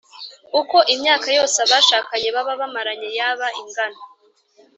uko 0.59 0.77
imyaka 0.95 1.27
yose 1.37 1.57
abashakanye 1.65 2.27
baba 2.35 2.53
bamaranye 2.61 3.09
yaba 3.19 3.47
ingana 3.61 3.99